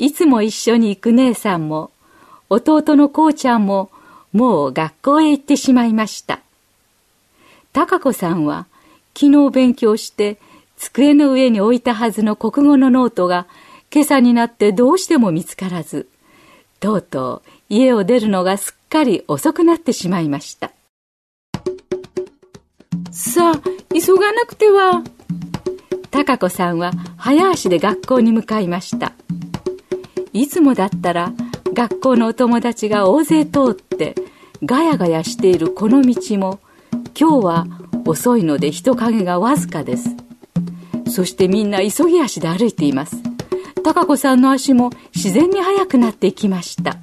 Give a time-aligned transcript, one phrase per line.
[0.00, 1.90] いつも一緒に行く姉さんも
[2.48, 3.90] 弟のこうちゃんも
[4.32, 6.40] もう学校へ行ってしまいました
[7.72, 8.66] 貴子さんは
[9.14, 10.38] 昨日勉強して
[10.80, 13.46] 机の上に置いたはずの国語のノートが
[13.92, 16.08] 今朝になってどうしても見つからず、
[16.78, 20.70] とうとう家を出るのがすっかり遅くなってしまいました。
[23.10, 23.60] さあ、
[23.92, 25.02] 急がなくては。
[26.10, 29.12] 貴子さんは早足で学校に向かいました。
[30.32, 31.32] いつもだったら
[31.72, 34.14] 学校のお友達が大勢通って
[34.64, 36.60] ガヤガヤしているこの道も
[37.18, 37.66] 今日は
[38.04, 40.16] 遅いので人影がわずかです。
[41.10, 43.16] そしてみんな急ぎ足で歩いています。
[43.82, 46.96] 高子さんの足も自然に速くなっていきました。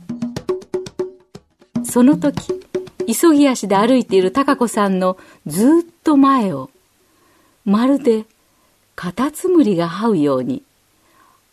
[1.83, 2.53] その時、
[3.07, 5.69] 急ぎ足で歩いている高子さんのずっ
[6.03, 6.69] と前を、
[7.65, 8.25] まるで
[8.95, 10.63] カタツムリが這うように、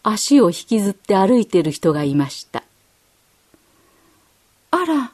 [0.07, 2.63] 足を引きずって歩いてる人がいました。
[4.71, 5.13] あら、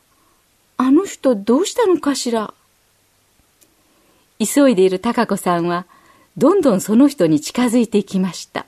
[0.77, 2.52] あの人どうしたのかしら？
[4.38, 5.86] 急いでいる高子さんは、
[6.36, 8.66] どんどんその人に近づいていきました。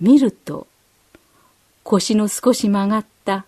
[0.00, 0.66] 見ると、
[1.82, 3.46] 腰の少し曲がった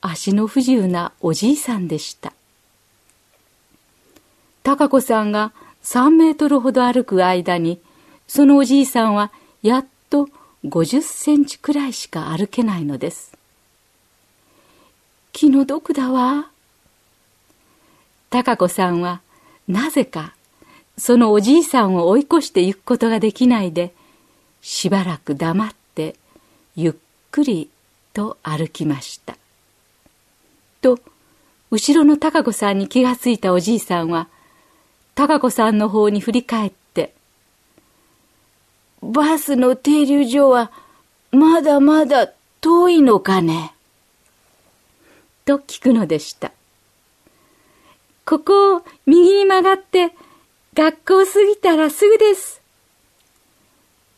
[0.00, 2.32] 足の不自由なおじいさんでした。
[4.62, 7.80] 高子さんが3メートルほど歩く間に、
[8.28, 9.32] そのおじいさんは
[9.62, 10.28] やっと
[10.64, 13.32] 50センチくらいしか歩けないのです。
[15.32, 16.50] 気の毒だわ。
[18.30, 19.20] 高子さんは
[19.66, 20.34] なぜか
[20.98, 23.92] そのおじいさんを追い越して行くことができないで、
[24.60, 26.14] しばらく黙って
[26.76, 26.94] ゆっ
[27.30, 27.70] くり
[28.12, 29.36] と歩きました。
[30.80, 31.00] と、
[31.70, 34.28] 後ろの高子さんに気がついたおじいさんは、
[35.14, 36.81] 高子さんの方に振り返って、
[39.02, 40.70] バスの停留所は
[41.32, 42.30] まだまだ
[42.60, 43.74] 遠いのかね？
[45.44, 46.52] と聞くのでした。
[48.24, 50.12] ここを右に曲がって
[50.74, 52.62] 学校過ぎたらすぐです。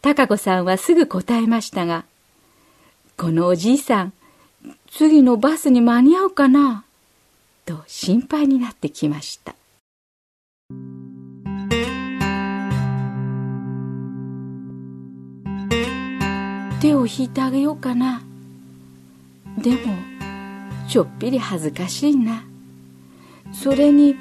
[0.02, 2.04] 高子さんはすぐ答えましたが、
[3.16, 4.12] このおじいさん、
[4.90, 6.84] 次のバスに間に合うかな？
[7.64, 9.54] と心配になってきました。
[16.84, 18.22] 手を引いてあげようかな。
[19.56, 19.78] でも、
[20.86, 22.44] ちょっぴり恥ずかしいな。
[23.54, 24.16] それに、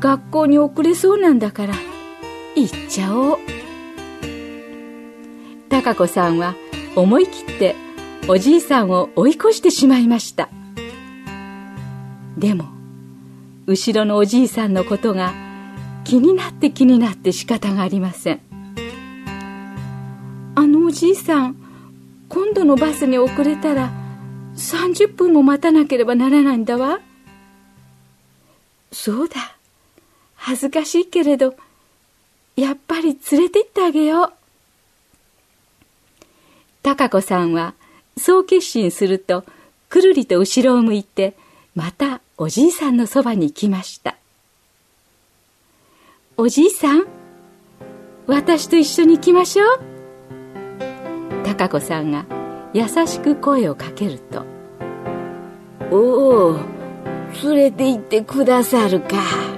[0.00, 1.74] 学校に遅れそうなんだから
[2.56, 3.38] 行っちゃおう
[5.70, 6.56] 貴子さんは
[6.96, 7.76] 思い切って
[8.26, 10.48] おじいさんを追い越してしまいました
[12.36, 12.64] でも
[13.66, 15.32] 後ろのおじいさんのことが
[16.02, 18.40] 気になって気になって仕方がありません
[20.56, 21.63] あのおじいさん
[22.34, 23.92] 今度のバスに遅れたら
[24.56, 26.98] 30分も待たなければならないんだわ
[28.90, 29.56] そうだ
[30.34, 31.54] 恥ずかしいけれど、
[32.54, 34.32] やっぱり連れて行ってあげよう。
[36.82, 37.72] 高子さんは、
[38.18, 39.44] そう決心すると、
[39.88, 41.34] くるりと後ろを向いて、
[41.74, 44.16] またおじいさんのそばに行きました。
[46.36, 47.06] おじいさん、
[48.26, 49.93] 私と一緒に行きましょう。
[51.44, 52.26] 高子さんが
[52.72, 54.44] 優しく声をかけると、
[55.90, 56.58] おお、
[57.44, 59.54] 連れて行ってくださるか。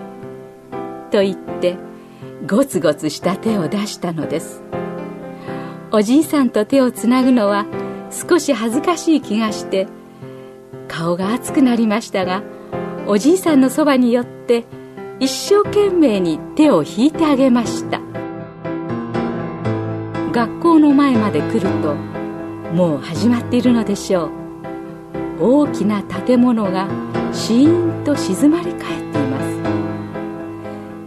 [1.11, 1.77] と言って
[2.47, 4.63] ゴツゴツした手を出したのです
[5.91, 7.67] おじいさんと手をつなぐのは
[8.11, 9.87] 少し恥ずかしい気がして
[10.89, 12.43] 顔が熱くなりましたが
[13.07, 14.65] おじいさんのそばに寄って
[15.19, 18.01] 一生懸命に手を引いてあげました
[20.37, 24.31] 学校の前まで来るともう始まっているのでしょう。
[25.41, 26.87] 大きな建物が
[27.33, 29.41] シーンと静まり返っていま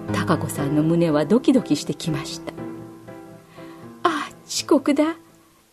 [0.07, 0.15] す。
[0.25, 2.53] 貴子さんの胸はドキドキしてきました。
[4.01, 5.15] ああ遅刻だ。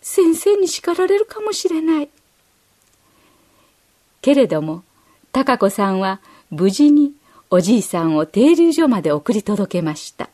[0.02, 2.10] 先生に叱られるかもしれない。
[4.20, 4.82] けれども
[5.32, 6.20] 貴子さんは
[6.50, 7.14] 無事に
[7.48, 10.28] おじいさんを停留所まで送り届けました。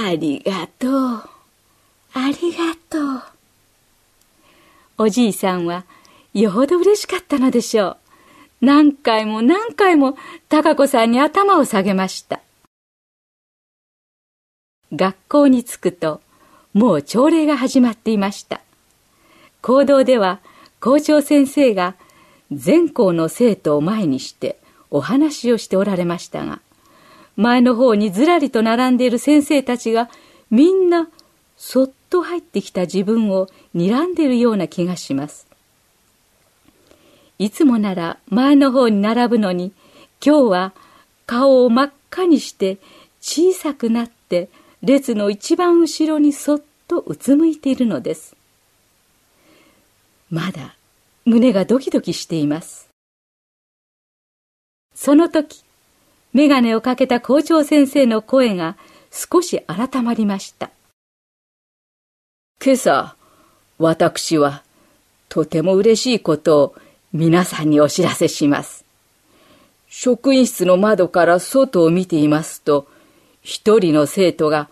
[0.00, 0.92] ありがとう
[2.14, 3.22] ありがとう
[4.96, 5.86] おじいさんは
[6.32, 7.96] よほど嬉しかったのでしょう。
[8.60, 10.16] 何回も何回も
[10.48, 12.40] 高子さんに頭を下げました。
[14.92, 16.20] 学校に着くと、
[16.74, 18.60] もう朝礼が始まっていました。
[19.62, 20.38] 講堂では
[20.80, 21.96] 校長先生が
[22.52, 24.58] 全校の生徒を前にして
[24.90, 26.60] お話をしておられましたが、
[27.38, 30.10] 前の方にずらりと並んでいる先生たちが
[30.50, 31.08] みんな
[31.56, 35.46] そっと入ってきた自分を睨んでいるような気がします。
[37.38, 39.72] いつもなら前の方に並ぶのに、
[40.24, 40.72] 今日は
[41.26, 42.78] 顔を真っ赤にして
[43.20, 44.48] 小さくなって
[44.82, 48.34] 列の一番後ろにそっとうつむいているのです。
[50.28, 50.74] まだ
[51.24, 52.88] 胸がドキドキしています。
[54.92, 55.62] その時、
[56.34, 58.76] 眼鏡をかけた校長先生の声が
[59.10, 60.70] 少し改まりました。
[62.62, 63.16] 今朝、
[63.78, 64.62] 私は
[65.28, 66.74] とても嬉しいことを
[67.12, 68.84] 皆さんにお知らせします。
[69.88, 72.86] 職員室の窓から外を見ていますと、
[73.42, 74.68] 一人の生徒が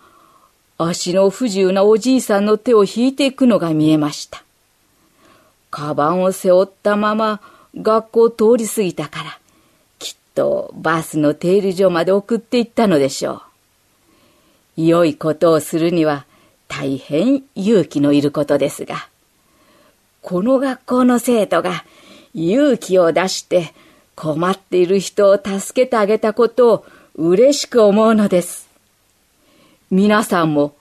[0.77, 4.45] 足の不自由なおじいさんの手を引いていくのが見えました。
[5.71, 7.41] カバンを背負ったまま
[7.77, 9.36] 学校を通り過ぎたから、
[10.37, 13.43] とバスの停留所まで送っていったのでしょ
[14.77, 14.83] う。
[14.83, 16.27] 良いことをするには
[16.69, 19.09] 大変勇気のいることですが、
[20.21, 21.85] この学校の生徒が
[22.35, 23.73] 勇気を出して
[24.15, 28.69] 困っている人を助けてあげたことを嬉しく思うのです。
[29.91, 30.75] 皆さんも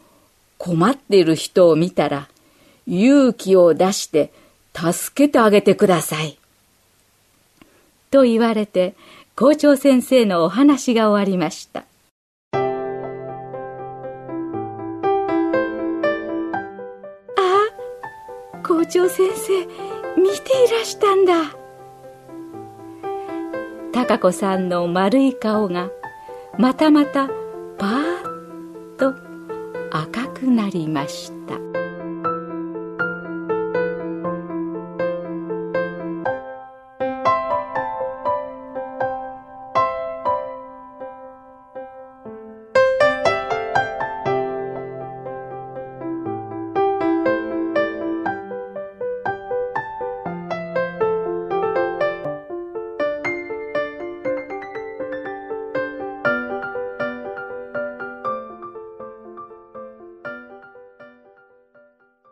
[0.57, 2.27] 困っている人を見たら
[2.87, 4.31] 勇気を出して
[4.73, 6.37] 助けてあげてください。
[8.11, 8.95] と言われて
[9.37, 11.83] 校長先生のお話が終わりました。
[12.51, 12.63] あ
[18.65, 19.65] 校長先生
[20.21, 21.53] 見ていらしたんだ
[23.91, 25.89] 貴子さんの丸い顔が
[26.57, 27.27] またまた
[27.77, 29.13] パーッと
[29.91, 31.64] 赤くなりました